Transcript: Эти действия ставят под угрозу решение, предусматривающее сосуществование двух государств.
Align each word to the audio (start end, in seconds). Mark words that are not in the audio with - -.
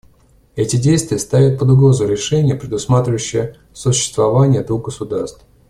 Эти 0.55 0.77
действия 0.77 1.19
ставят 1.19 1.59
под 1.59 1.69
угрозу 1.69 2.07
решение, 2.07 2.55
предусматривающее 2.55 3.55
сосуществование 3.71 4.63
двух 4.63 4.85
государств. 4.85 5.45